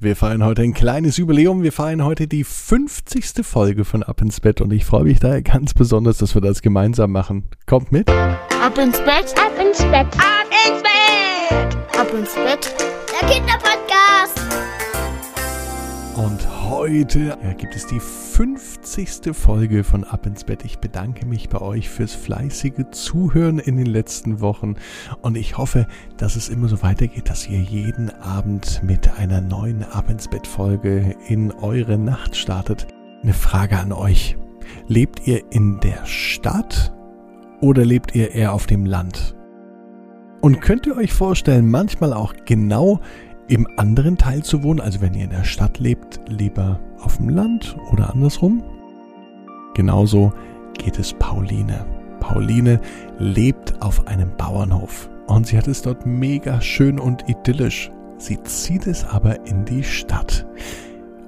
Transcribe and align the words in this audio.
Wir 0.00 0.14
feiern 0.14 0.44
heute 0.44 0.62
ein 0.62 0.74
kleines 0.74 1.16
Jubiläum. 1.16 1.64
Wir 1.64 1.72
feiern 1.72 2.04
heute 2.04 2.28
die 2.28 2.44
50. 2.44 3.44
Folge 3.44 3.84
von 3.84 4.04
Ab 4.04 4.20
ins 4.20 4.38
Bett 4.38 4.60
und 4.60 4.72
ich 4.72 4.84
freue 4.84 5.02
mich 5.02 5.18
daher 5.18 5.42
ganz 5.42 5.74
besonders, 5.74 6.18
dass 6.18 6.36
wir 6.36 6.40
das 6.40 6.62
gemeinsam 6.62 7.10
machen. 7.10 7.48
Kommt 7.66 7.90
mit. 7.90 8.08
Ab 8.08 8.78
ins 8.78 8.98
Bett, 9.00 9.34
ab 9.36 9.50
ins 9.60 9.78
Bett, 9.78 10.06
ab 10.16 10.46
ins 10.68 10.82
Bett, 10.82 11.98
ab 11.98 12.14
ins 12.16 12.32
Bett. 12.34 12.74
Der 13.10 13.28
Kinderpodcast. 13.28 14.40
Und 16.14 16.57
heute 16.68 17.38
gibt 17.56 17.74
es 17.74 17.86
die 17.86 17.98
50. 17.98 19.34
Folge 19.34 19.84
von 19.84 20.04
Ab 20.04 20.26
ins 20.26 20.44
Bett. 20.44 20.64
Ich 20.64 20.78
bedanke 20.78 21.24
mich 21.24 21.48
bei 21.48 21.60
euch 21.60 21.88
fürs 21.88 22.14
fleißige 22.14 22.90
Zuhören 22.90 23.58
in 23.58 23.76
den 23.76 23.86
letzten 23.86 24.40
Wochen 24.40 24.74
und 25.22 25.36
ich 25.36 25.56
hoffe, 25.56 25.86
dass 26.18 26.36
es 26.36 26.48
immer 26.48 26.68
so 26.68 26.82
weitergeht, 26.82 27.30
dass 27.30 27.48
ihr 27.48 27.60
jeden 27.60 28.10
Abend 28.10 28.82
mit 28.84 29.18
einer 29.18 29.40
neuen 29.40 29.82
Ab 29.82 30.10
ins 30.10 30.28
Bett 30.28 30.46
Folge 30.46 31.16
in 31.26 31.52
eure 31.52 31.96
Nacht 31.96 32.36
startet. 32.36 32.86
Eine 33.22 33.34
Frage 33.34 33.78
an 33.78 33.92
euch. 33.92 34.36
Lebt 34.86 35.26
ihr 35.26 35.50
in 35.50 35.80
der 35.80 36.04
Stadt 36.04 36.94
oder 37.60 37.84
lebt 37.84 38.14
ihr 38.14 38.32
eher 38.32 38.52
auf 38.52 38.66
dem 38.66 38.84
Land? 38.84 39.34
Und 40.40 40.60
könnt 40.60 40.86
ihr 40.86 40.96
euch 40.96 41.12
vorstellen, 41.12 41.68
manchmal 41.70 42.12
auch 42.12 42.34
genau 42.44 43.00
im 43.48 43.66
anderen 43.76 44.16
Teil 44.18 44.42
zu 44.42 44.62
wohnen, 44.62 44.80
also 44.80 45.00
wenn 45.00 45.14
ihr 45.14 45.24
in 45.24 45.30
der 45.30 45.44
Stadt 45.44 45.78
lebt, 45.78 46.20
lieber 46.28 46.78
auf 47.00 47.16
dem 47.16 47.30
Land 47.30 47.76
oder 47.92 48.12
andersrum. 48.12 48.62
Genauso 49.74 50.32
geht 50.76 50.98
es 50.98 51.12
Pauline. 51.14 51.86
Pauline 52.20 52.80
lebt 53.18 53.80
auf 53.80 54.06
einem 54.06 54.36
Bauernhof 54.36 55.08
und 55.26 55.46
sie 55.46 55.56
hat 55.56 55.68
es 55.68 55.82
dort 55.82 56.04
mega 56.04 56.60
schön 56.60 56.98
und 56.98 57.28
idyllisch. 57.28 57.90
Sie 58.18 58.42
zieht 58.42 58.86
es 58.86 59.04
aber 59.04 59.46
in 59.46 59.64
die 59.64 59.84
Stadt. 59.84 60.46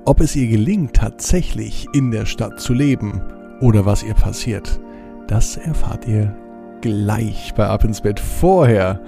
Ob 0.05 0.21
es 0.21 0.35
ihr 0.35 0.49
gelingt, 0.49 0.95
tatsächlich 0.95 1.87
in 1.95 2.11
der 2.11 2.27
Stadt 2.27 2.61
zu 2.61 2.75
leben 2.75 3.23
oder 3.61 3.87
was 3.87 4.03
ihr 4.03 4.15
passiert, 4.15 4.81
das 5.29 5.57
erfahrt 5.57 6.09
ihr 6.09 6.35
gleich 6.81 7.55
bei 7.55 7.67
Ab 7.67 7.85
ins 7.85 8.01
Bett 8.01 8.19
vorher. 8.19 9.01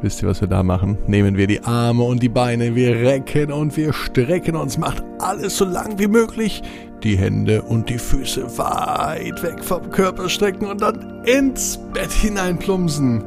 Wisst 0.00 0.22
ihr, 0.22 0.28
was 0.28 0.40
wir 0.40 0.48
da 0.48 0.62
machen? 0.62 0.96
Nehmen 1.08 1.36
wir 1.36 1.48
die 1.48 1.64
Arme 1.64 2.04
und 2.04 2.22
die 2.22 2.28
Beine, 2.28 2.76
wir 2.76 2.94
recken 2.94 3.50
und 3.50 3.76
wir 3.76 3.92
strecken 3.92 4.54
uns, 4.54 4.78
macht 4.78 5.02
alles 5.18 5.56
so 5.56 5.64
lang 5.64 5.98
wie 5.98 6.06
möglich. 6.06 6.62
Die 7.02 7.18
Hände 7.18 7.62
und 7.62 7.88
die 7.88 7.98
Füße 7.98 8.58
weit 8.58 9.42
weg 9.42 9.64
vom 9.64 9.90
Körper 9.90 10.28
strecken 10.28 10.66
und 10.66 10.82
dann 10.82 11.24
ins 11.24 11.80
Bett 11.92 12.12
hineinplumpsen. 12.12 13.24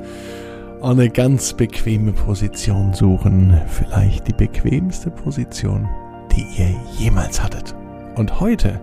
Und 0.80 1.00
eine 1.00 1.10
ganz 1.10 1.54
bequeme 1.54 2.14
Position 2.14 2.94
suchen. 2.94 3.60
Vielleicht 3.68 4.28
die 4.30 4.34
bequemste 4.34 5.12
Position, 5.12 5.90
die 6.36 6.46
ihr 6.58 6.74
jemals 6.98 7.44
hattet. 7.44 7.76
Und 8.16 8.40
heute, 8.40 8.80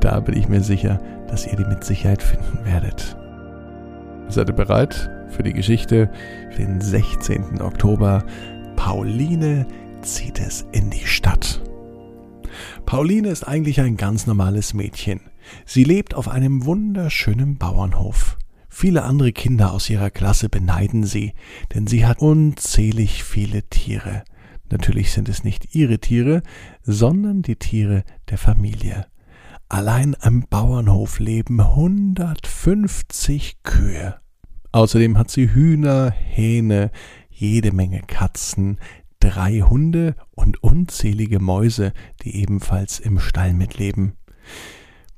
da 0.00 0.20
bin 0.20 0.36
ich 0.36 0.48
mir 0.48 0.62
sicher, 0.62 1.00
dass 1.28 1.46
ihr 1.46 1.56
die 1.56 1.64
mit 1.64 1.82
Sicherheit 1.82 2.22
finden 2.22 2.64
werdet. 2.64 3.16
Seid 4.28 4.48
ihr 4.48 4.54
bereit? 4.54 5.10
Für 5.30 5.42
die 5.42 5.52
Geschichte 5.52 6.10
für 6.50 6.62
den 6.62 6.80
16. 6.80 7.60
Oktober. 7.60 8.24
Pauline 8.76 9.66
zieht 10.02 10.40
es 10.40 10.66
in 10.72 10.90
die 10.90 11.06
Stadt. 11.06 11.62
Pauline 12.86 13.28
ist 13.28 13.44
eigentlich 13.44 13.80
ein 13.80 13.96
ganz 13.96 14.26
normales 14.26 14.74
Mädchen. 14.74 15.20
Sie 15.64 15.84
lebt 15.84 16.14
auf 16.14 16.28
einem 16.28 16.64
wunderschönen 16.64 17.58
Bauernhof. 17.58 18.38
Viele 18.68 19.04
andere 19.04 19.32
Kinder 19.32 19.72
aus 19.72 19.88
ihrer 19.88 20.10
Klasse 20.10 20.48
beneiden 20.48 21.04
sie, 21.04 21.32
denn 21.74 21.86
sie 21.86 22.06
hat 22.06 22.18
unzählig 22.18 23.22
viele 23.22 23.62
Tiere. 23.62 24.24
Natürlich 24.70 25.12
sind 25.12 25.28
es 25.28 25.44
nicht 25.44 25.74
ihre 25.74 25.98
Tiere, 25.98 26.42
sondern 26.82 27.42
die 27.42 27.56
Tiere 27.56 28.04
der 28.30 28.38
Familie. 28.38 29.06
Allein 29.68 30.16
am 30.20 30.44
Bauernhof 30.48 31.20
leben 31.20 31.60
150 31.60 33.62
Kühe. 33.62 34.16
Außerdem 34.74 35.16
hat 35.16 35.30
sie 35.30 35.54
Hühner, 35.54 36.10
Hähne, 36.10 36.90
jede 37.30 37.70
Menge 37.70 38.00
Katzen, 38.08 38.78
drei 39.20 39.60
Hunde 39.60 40.16
und 40.32 40.64
unzählige 40.64 41.38
Mäuse, 41.38 41.92
die 42.22 42.34
ebenfalls 42.34 42.98
im 42.98 43.20
Stall 43.20 43.54
mitleben. 43.54 44.14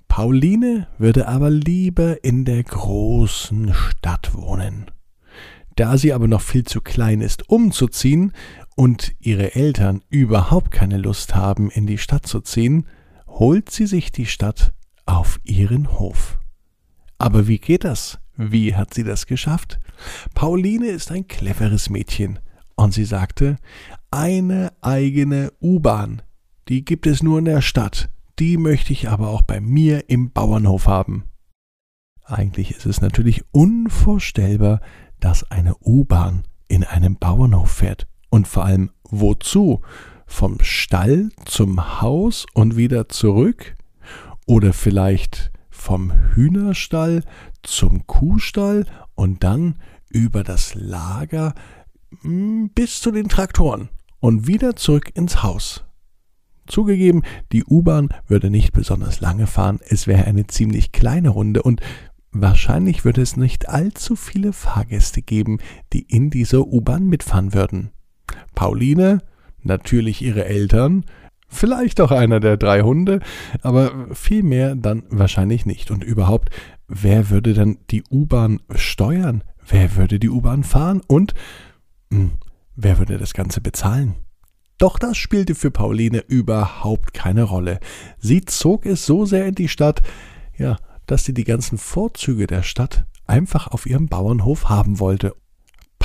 Pauline 0.09 0.89
würde 0.99 1.27
aber 1.27 1.49
lieber 1.49 2.23
in 2.23 2.45
der 2.45 2.65
großen 2.65 3.73
Stadt 3.73 4.35
wohnen. 4.35 4.91
Da 5.75 5.97
sie 5.97 6.13
aber 6.13 6.29
noch 6.29 6.43
viel 6.43 6.65
zu 6.65 6.83
klein 6.83 7.23
ist, 7.23 7.49
umzuziehen 7.49 8.35
und 8.75 9.15
ihre 9.21 9.55
Eltern 9.55 10.03
überhaupt 10.11 10.71
keine 10.71 10.99
Lust 10.99 11.35
haben, 11.35 11.71
in 11.71 11.87
die 11.87 11.97
Stadt 11.97 12.27
zu 12.27 12.43
ziehen, 12.43 12.89
holt 13.27 13.71
sie 13.71 13.87
sich 13.87 14.13
die 14.13 14.27
Stadt 14.27 14.75
auf 15.07 15.41
ihren 15.45 15.99
Hof. 15.99 16.39
Aber 17.17 17.49
wie 17.49 17.59
geht 17.59 17.85
das? 17.85 18.19
Wie 18.37 18.75
hat 18.75 18.95
sie 18.95 19.05
das 19.05 19.27
geschafft? 19.27 19.81
Pauline 20.35 20.89
ist 20.89 21.11
ein 21.11 21.27
cleveres 21.27 21.91
Mädchen. 21.91 22.39
Und 22.75 22.93
sie 22.93 23.07
sagte, 23.07 23.57
eine 24.11 24.73
eigene 24.83 25.53
U-Bahn, 25.63 26.23
die 26.69 26.85
gibt 26.85 27.07
es 27.07 27.23
nur 27.23 27.39
in 27.39 27.47
der 27.47 27.63
Stadt, 27.63 28.11
die 28.39 28.59
möchte 28.59 28.93
ich 28.93 29.09
aber 29.09 29.29
auch 29.29 29.43
bei 29.43 29.61
mir 29.61 30.11
im 30.11 30.31
Bauernhof 30.31 30.87
haben. 30.87 31.25
Eigentlich 32.23 32.73
ist 32.73 32.85
es 32.85 33.01
natürlich 33.01 33.45
unvorstellbar, 33.53 34.81
dass 35.21 35.51
eine 35.51 35.75
U-Bahn 35.79 36.43
in 36.69 36.85
einem 36.85 37.17
Bauernhof 37.17 37.71
fährt. 37.71 38.07
Und 38.29 38.47
vor 38.47 38.65
allem 38.65 38.91
wozu? 39.05 39.81
Vom 40.27 40.59
Stall 40.61 41.31
zum 41.45 42.01
Haus 42.03 42.47
und 42.53 42.77
wieder 42.77 43.09
zurück? 43.09 43.77
Oder 44.45 44.73
vielleicht 44.73 45.53
vom 45.87 46.13
Hühnerstall 46.35 47.23
zum 47.63 48.09
Kuhstall 48.09 48.87
und 49.15 49.45
dann 49.45 49.77
über 50.11 50.43
das 50.43 50.75
Lager 50.75 51.55
hm, 52.23 52.71
bis 52.75 53.01
zu 53.01 53.13
den 53.13 53.29
Traktoren 53.29 53.89
und 54.19 54.49
wieder 54.49 54.75
zurück 54.75 55.13
ins 55.15 55.45
Haus. 55.45 55.85
Zugegeben, 56.67 57.23
die 57.53 57.63
U-Bahn 57.63 58.09
würde 58.27 58.51
nicht 58.51 58.73
besonders 58.73 59.21
lange 59.21 59.47
fahren, 59.47 59.79
es 59.89 60.09
wäre 60.09 60.25
eine 60.25 60.49
ziemlich 60.49 60.91
kleine 60.91 61.29
Runde 61.29 61.63
und 61.63 61.81
wahrscheinlich 62.33 63.05
würde 63.05 63.23
es 63.23 63.37
nicht 63.37 63.69
allzu 63.69 64.17
viele 64.17 64.53
Fahrgäste 64.53 65.23
geben, 65.23 65.59
die 65.93 66.03
in 66.03 66.31
dieser 66.31 66.67
U-Bahn 66.67 67.07
mitfahren 67.07 67.55
würden. 67.55 67.93
Pauline, 68.57 69.23
natürlich 69.63 70.21
ihre 70.21 70.47
Eltern, 70.47 71.05
Vielleicht 71.49 72.01
auch 72.01 72.11
einer 72.11 72.41
der 72.41 72.57
drei 72.57 72.83
Hunde, 72.83 73.21
aber 73.63 74.15
viel 74.15 74.43
mehr 74.43 74.75
dann 74.75 75.05
wahrscheinlich 75.11 75.65
nicht. 75.65 75.91
Und 75.91 76.03
überhaupt, 76.03 76.51
wer 76.89 77.31
würde 77.31 77.55
dann 77.55 77.79
die 77.91 78.03
U-Bahn 78.11 78.61
steuern? 78.75 79.45
Wer 79.67 79.97
würde 79.97 80.19
die 80.19 80.31
U-Bahn 80.31 80.65
fahren? 80.65 81.03
Und 81.07 81.35
mh, 82.11 82.19
hm, 82.19 82.31
wer 82.75 82.99
würde 82.99 83.19
das 83.19 83.33
Ganze 83.33 83.61
bezahlen? 83.61 84.17
Doch 84.79 84.99
das 84.99 85.17
spielte 85.17 85.55
für 85.55 85.71
Pauline 85.71 86.19
überhaupt 86.29 87.15
keine 87.15 87.45
Rolle. 87.45 87.81
Sie 88.19 88.45
zog 88.45 88.85
es 88.85 89.07
so 89.07 89.25
sehr 89.25 89.47
in 89.47 89.55
die 89.55 89.69
Stadt, 89.69 90.03
ja, 90.59 90.77
dass 91.07 91.25
sie 91.25 91.33
die 91.33 91.45
ganzen 91.45 91.79
Vorzüge 91.79 92.47
der 92.47 92.63
Stadt 92.63 93.07
einfach 93.27 93.69
auf 93.69 93.87
ihrem 93.87 94.09
Bauernhof 94.09 94.69
haben 94.69 95.01
wollte 95.01 95.35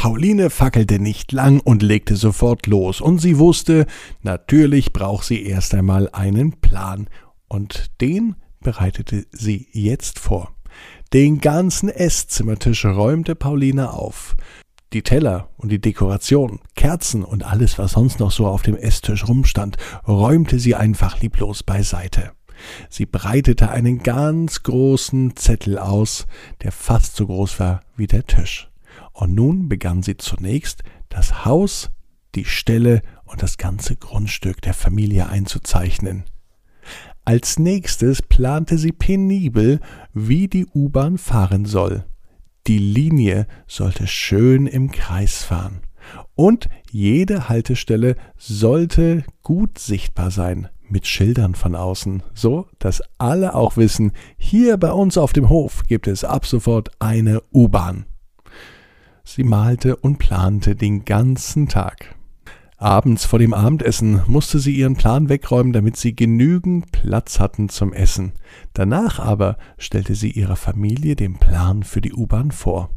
Pauline 0.02 0.50
fackelte 0.50 0.98
nicht 0.98 1.32
lang 1.32 1.60
und 1.60 1.84
legte 1.84 2.16
sofort 2.16 2.66
los, 2.66 3.02
und 3.02 3.20
sie 3.20 3.38
wusste, 3.38 3.86
natürlich 4.24 4.94
braucht 4.94 5.26
sie 5.26 5.46
erst 5.46 5.76
einmal 5.76 6.10
einen 6.12 6.54
Plan, 6.54 7.08
und 7.48 7.92
den 8.02 8.36
bereitete 8.62 9.28
sie 9.32 9.68
jetzt 9.74 10.18
vor. 10.18 10.56
Den 11.14 11.40
ganzen 11.40 11.88
Esszimmertisch 11.88 12.84
räumte 12.84 13.36
Pauline 13.36 13.94
auf. 13.94 14.36
Die 14.92 15.04
Teller 15.04 15.50
und 15.58 15.72
die 15.72 15.80
Dekoration, 15.80 16.62
Kerzen 16.76 17.24
und 17.24 17.44
alles, 17.44 17.78
was 17.78 17.92
sonst 17.92 18.20
noch 18.20 18.32
so 18.32 18.48
auf 18.48 18.64
dem 18.64 18.78
Esstisch 18.78 19.28
rumstand, 19.28 19.78
räumte 20.08 20.58
sie 20.58 20.74
einfach 20.74 21.22
lieblos 21.22 21.62
beiseite. 21.62 22.32
Sie 22.90 23.06
breitete 23.06 23.70
einen 23.70 24.00
ganz 24.00 24.64
großen 24.64 25.36
Zettel 25.36 25.78
aus, 25.78 26.26
der 26.64 26.72
fast 26.72 27.16
so 27.16 27.28
groß 27.28 27.60
war 27.60 27.82
wie 27.96 28.08
der 28.08 28.26
Tisch. 28.26 28.71
Und 29.14 29.34
nun 29.36 29.70
begann 29.70 30.04
sie 30.04 30.18
zunächst, 30.18 30.84
das 31.10 31.46
Haus, 31.46 31.92
die 32.36 32.46
Ställe 32.46 33.02
und 33.26 33.42
das 33.42 33.58
ganze 33.58 33.96
Grundstück 33.96 34.62
der 34.62 34.74
Familie 34.74 35.28
einzuzeichnen. 35.30 36.24
Als 37.24 37.60
nächstes 37.60 38.22
plante 38.22 38.78
sie 38.78 38.92
penibel, 38.92 39.80
wie 40.14 40.48
die 40.48 40.66
U-Bahn 40.66 41.18
fahren 41.18 41.66
soll. 41.66 42.06
Die 42.68 42.80
Linie 42.80 43.48
sollte 43.68 44.08
schön 44.08 44.68
im 44.68 44.92
Kreis 44.92 45.44
fahren. 45.44 45.82
Und 46.36 46.68
jede 46.90 47.48
Haltestelle 47.48 48.16
sollte 48.38 49.24
gut 49.44 49.78
sichtbar 49.78 50.32
sein, 50.32 50.68
mit 50.90 51.08
Schildern 51.08 51.56
von 51.56 51.76
außen, 51.76 52.24
so 52.34 52.68
dass 52.80 53.02
alle 53.18 53.56
auch 53.56 53.78
wissen, 53.78 54.12
hier 54.38 54.78
bei 54.78 54.92
uns 54.92 55.18
auf 55.18 55.32
dem 55.32 55.50
Hof 55.50 55.84
gibt 55.88 56.08
es 56.08 56.24
ab 56.24 56.46
sofort 56.46 56.92
eine 57.00 57.42
U-Bahn. 57.54 58.06
Sie 59.24 59.44
malte 59.44 59.96
und 59.96 60.18
plante 60.18 60.76
den 60.76 61.06
ganzen 61.06 61.68
Tag. 61.68 62.16
Abends 62.78 63.26
vor 63.26 63.38
dem 63.38 63.54
Abendessen 63.54 64.24
musste 64.26 64.58
sie 64.58 64.74
ihren 64.76 64.96
Plan 64.96 65.30
wegräumen, 65.30 65.72
damit 65.72 65.98
sie 65.98 66.16
genügend 66.16 66.92
Platz 66.92 67.40
hatten 67.40 67.70
zum 67.70 67.94
Essen. 67.94 68.34
Danach 68.74 69.20
aber 69.20 69.58
stellte 69.78 70.16
sie 70.16 70.32
ihrer 70.32 70.56
Familie 70.56 71.16
den 71.16 71.38
Plan 71.38 71.84
für 71.84 72.02
die 72.02 72.14
U-Bahn 72.14 72.50
vor. 72.50 72.90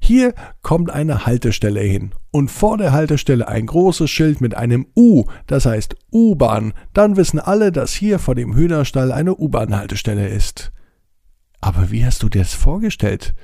Hier 0.00 0.34
kommt 0.62 0.90
eine 0.90 1.24
Haltestelle 1.24 1.80
hin 1.80 2.14
und 2.30 2.50
vor 2.50 2.78
der 2.78 2.92
Haltestelle 2.92 3.46
ein 3.46 3.66
großes 3.66 4.10
Schild 4.10 4.40
mit 4.40 4.56
einem 4.56 4.86
U, 4.96 5.24
das 5.46 5.66
heißt 5.66 5.94
U-Bahn. 6.12 6.74
Dann 6.92 7.16
wissen 7.16 7.38
alle, 7.38 7.72
dass 7.72 7.92
hier 7.92 8.18
vor 8.18 8.34
dem 8.34 8.54
Hühnerstall 8.54 9.12
eine 9.12 9.36
U-Bahn-Haltestelle 9.36 10.28
ist. 10.28 10.72
Aber 11.60 11.90
wie 11.90 12.04
hast 12.04 12.22
du 12.22 12.28
dir 12.28 12.42
das 12.42 12.54
vorgestellt? 12.54 13.34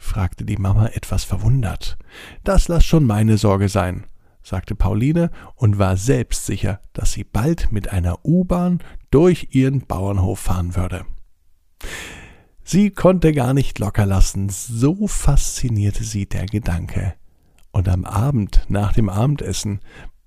Fragte 0.00 0.44
die 0.44 0.56
Mama 0.56 0.86
etwas 0.88 1.22
verwundert. 1.22 1.96
Das 2.42 2.66
lass 2.66 2.84
schon 2.84 3.06
meine 3.06 3.38
Sorge 3.38 3.68
sein 3.68 4.06
sagte 4.42 4.74
Pauline 4.74 5.30
und 5.54 5.78
war 5.78 5.96
selbstsicher, 5.96 6.80
dass 6.92 7.12
sie 7.12 7.24
bald 7.24 7.72
mit 7.72 7.90
einer 7.90 8.24
U-Bahn 8.24 8.80
durch 9.10 9.48
ihren 9.50 9.86
Bauernhof 9.86 10.40
fahren 10.40 10.74
würde. 10.76 11.04
Sie 12.62 12.90
konnte 12.90 13.32
gar 13.32 13.54
nicht 13.54 13.78
locker 13.78 14.06
lassen, 14.06 14.48
so 14.48 15.06
faszinierte 15.06 16.04
sie 16.04 16.26
der 16.26 16.46
Gedanke. 16.46 17.14
Und 17.72 17.88
am 17.88 18.04
Abend, 18.04 18.64
nach 18.68 18.92
dem 18.92 19.08
Abendessen, 19.08 19.80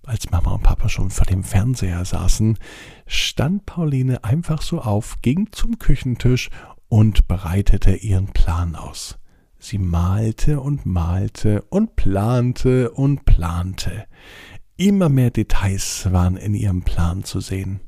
als 0.06 0.30
Mama 0.32 0.52
und 0.52 0.64
Papa 0.64 0.90
schon 0.90 1.10
vor 1.10 1.26
dem 1.26 1.44
Fernseher 1.44 2.04
saßen, 2.04 2.58
stand 3.06 3.66
Pauline 3.66 4.24
einfach 4.24 4.62
so 4.62 4.82
auf, 4.82 5.22
ging 5.22 5.50
zum 5.52 5.80
Küchentisch 5.80 6.50
und 6.90 7.28
bereitete 7.28 7.96
ihren 7.96 8.28
Plan 8.28 8.76
aus. 8.76 9.20
Sie 9.66 9.78
malte 9.78 10.60
und 10.60 10.86
malte 10.86 11.62
und 11.70 11.96
plante 11.96 12.92
und 12.92 13.24
plante. 13.24 14.08
Immer 14.76 15.08
mehr 15.08 15.32
Details 15.32 16.12
waren 16.12 16.36
in 16.36 16.54
ihrem 16.54 16.82
Plan 16.82 17.24
zu 17.24 17.40
sehen. 17.40 17.80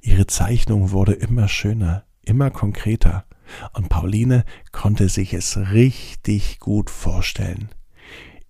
Ihre 0.00 0.26
Zeichnung 0.26 0.92
wurde 0.92 1.12
immer 1.12 1.46
schöner, 1.46 2.04
immer 2.24 2.48
konkreter, 2.48 3.26
und 3.74 3.90
Pauline 3.90 4.46
konnte 4.72 5.10
sich 5.10 5.34
es 5.34 5.58
richtig 5.58 6.58
gut 6.58 6.88
vorstellen. 6.88 7.68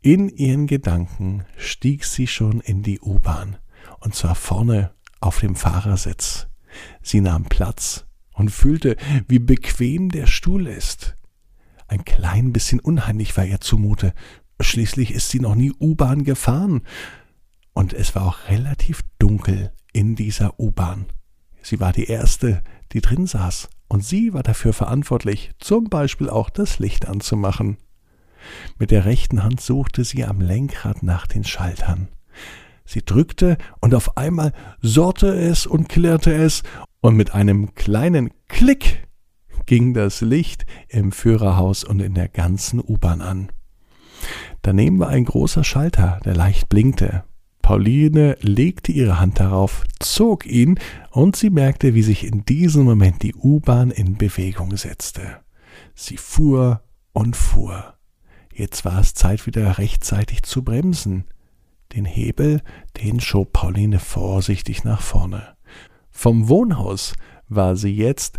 In 0.00 0.28
ihren 0.28 0.68
Gedanken 0.68 1.44
stieg 1.56 2.04
sie 2.04 2.28
schon 2.28 2.60
in 2.60 2.84
die 2.84 3.00
U-Bahn, 3.00 3.56
und 3.98 4.14
zwar 4.14 4.36
vorne 4.36 4.92
auf 5.18 5.40
dem 5.40 5.56
Fahrersitz. 5.56 6.46
Sie 7.02 7.20
nahm 7.20 7.46
Platz 7.46 8.06
und 8.32 8.52
fühlte, 8.52 8.96
wie 9.26 9.40
bequem 9.40 10.10
der 10.10 10.28
Stuhl 10.28 10.68
ist. 10.68 11.16
Ein 11.90 12.04
klein 12.04 12.52
bisschen 12.52 12.78
unheimlich 12.78 13.36
war 13.36 13.44
ihr 13.44 13.60
zumute. 13.60 14.12
Schließlich 14.60 15.12
ist 15.12 15.30
sie 15.30 15.40
noch 15.40 15.56
nie 15.56 15.72
U-Bahn 15.72 16.22
gefahren. 16.22 16.82
Und 17.72 17.92
es 17.94 18.14
war 18.14 18.26
auch 18.26 18.48
relativ 18.48 19.00
dunkel 19.18 19.72
in 19.92 20.14
dieser 20.14 20.60
U-Bahn. 20.60 21.06
Sie 21.62 21.80
war 21.80 21.92
die 21.92 22.04
erste, 22.04 22.62
die 22.92 23.00
drin 23.00 23.26
saß, 23.26 23.68
und 23.88 24.04
sie 24.04 24.32
war 24.32 24.44
dafür 24.44 24.72
verantwortlich, 24.72 25.50
zum 25.58 25.90
Beispiel 25.90 26.30
auch 26.30 26.48
das 26.48 26.78
Licht 26.78 27.08
anzumachen. 27.08 27.76
Mit 28.78 28.92
der 28.92 29.04
rechten 29.04 29.42
Hand 29.42 29.60
suchte 29.60 30.04
sie 30.04 30.24
am 30.24 30.40
Lenkrad 30.40 31.02
nach 31.02 31.26
den 31.26 31.42
Schaltern. 31.42 32.06
Sie 32.84 33.04
drückte, 33.04 33.58
und 33.80 33.96
auf 33.96 34.16
einmal 34.16 34.52
sorte 34.80 35.26
es 35.26 35.66
und 35.66 35.88
klirrte 35.88 36.32
es, 36.32 36.62
und 37.00 37.16
mit 37.16 37.34
einem 37.34 37.74
kleinen 37.74 38.30
Klick 38.46 39.08
ging 39.66 39.94
das 39.94 40.20
Licht 40.20 40.66
im 40.88 41.12
Führerhaus 41.12 41.84
und 41.84 42.00
in 42.00 42.14
der 42.14 42.28
ganzen 42.28 42.80
U-Bahn 42.80 43.20
an. 43.20 43.50
Daneben 44.62 44.98
war 44.98 45.08
ein 45.08 45.24
großer 45.24 45.64
Schalter, 45.64 46.20
der 46.24 46.34
leicht 46.34 46.68
blinkte. 46.68 47.24
Pauline 47.62 48.36
legte 48.40 48.90
ihre 48.92 49.20
Hand 49.20 49.38
darauf, 49.38 49.84
zog 49.98 50.46
ihn, 50.46 50.78
und 51.10 51.36
sie 51.36 51.50
merkte, 51.50 51.94
wie 51.94 52.02
sich 52.02 52.24
in 52.24 52.44
diesem 52.44 52.84
Moment 52.84 53.22
die 53.22 53.34
U-Bahn 53.34 53.90
in 53.90 54.18
Bewegung 54.18 54.76
setzte. 54.76 55.38
Sie 55.94 56.16
fuhr 56.16 56.82
und 57.12 57.36
fuhr. 57.36 57.94
Jetzt 58.52 58.84
war 58.84 59.00
es 59.00 59.14
Zeit, 59.14 59.46
wieder 59.46 59.78
rechtzeitig 59.78 60.42
zu 60.42 60.64
bremsen. 60.64 61.24
Den 61.94 62.04
Hebel, 62.04 62.60
den 63.02 63.20
schob 63.20 63.52
Pauline 63.52 63.98
vorsichtig 63.98 64.84
nach 64.84 65.00
vorne. 65.00 65.56
Vom 66.10 66.48
Wohnhaus 66.48 67.14
war 67.48 67.76
sie 67.76 67.94
jetzt 67.94 68.38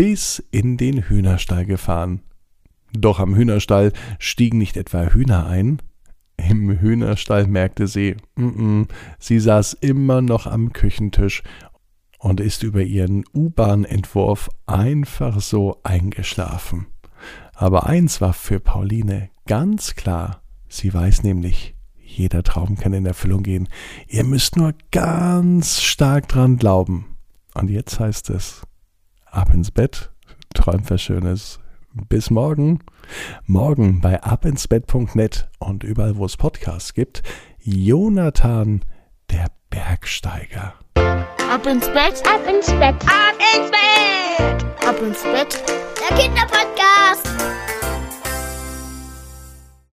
bis 0.00 0.42
in 0.50 0.78
den 0.78 1.02
Hühnerstall 1.02 1.66
gefahren. 1.66 2.22
Doch 2.94 3.20
am 3.20 3.34
Hühnerstall 3.34 3.92
stiegen 4.18 4.56
nicht 4.56 4.78
etwa 4.78 5.02
Hühner 5.12 5.46
ein. 5.46 5.82
Im 6.38 6.80
Hühnerstall 6.80 7.46
merkte 7.46 7.86
sie, 7.86 8.16
mm 8.34 8.46
-mm, 8.46 8.88
sie 9.18 9.38
saß 9.38 9.74
immer 9.74 10.22
noch 10.22 10.46
am 10.46 10.72
Küchentisch 10.72 11.42
und 12.18 12.40
ist 12.40 12.62
über 12.62 12.80
ihren 12.80 13.24
U-Bahn-Entwurf 13.34 14.48
einfach 14.64 15.38
so 15.42 15.80
eingeschlafen. 15.82 16.86
Aber 17.52 17.84
eins 17.84 18.22
war 18.22 18.32
für 18.32 18.58
Pauline 18.58 19.28
ganz 19.44 19.96
klar, 19.96 20.40
sie 20.66 20.94
weiß 20.94 21.24
nämlich, 21.24 21.74
jeder 22.02 22.42
Traum 22.42 22.76
kann 22.76 22.94
in 22.94 23.04
Erfüllung 23.04 23.42
gehen. 23.42 23.68
Ihr 24.08 24.24
müsst 24.24 24.56
nur 24.56 24.72
ganz 24.92 25.82
stark 25.82 26.26
dran 26.26 26.56
glauben. 26.56 27.04
Und 27.52 27.68
jetzt 27.68 28.00
heißt 28.00 28.30
es, 28.30 28.62
ab 29.30 29.52
ins 29.52 29.70
Bett, 29.70 30.10
träumt 30.54 30.90
was 30.90 31.02
Schönes. 31.02 31.58
Bis 32.08 32.30
morgen. 32.30 32.80
Morgen 33.46 34.00
bei 34.00 34.22
abinsbett.net 34.22 35.48
und 35.58 35.82
überall, 35.82 36.16
wo 36.16 36.24
es 36.24 36.36
Podcasts 36.36 36.94
gibt, 36.94 37.22
Jonathan, 37.58 38.84
der 39.30 39.46
Bergsteiger. 39.70 40.74
Ab 40.94 41.66
ins 41.66 41.88
Bett, 41.88 42.22
ab 42.26 42.46
ins 42.48 42.66
Bett, 42.66 42.94
ab 43.06 43.34
ins 43.56 43.70
Bett, 43.70 44.86
ab 44.86 45.02
ins 45.02 45.22
Bett, 45.24 45.62
der 45.98 46.16
Kinderpodcast. 46.16 46.79